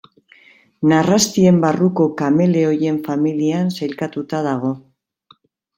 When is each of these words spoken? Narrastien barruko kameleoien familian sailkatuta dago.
Narrastien 0.93 1.59
barruko 1.65 2.07
kameleoien 2.23 2.99
familian 3.11 3.73
sailkatuta 3.79 4.45
dago. 4.51 4.75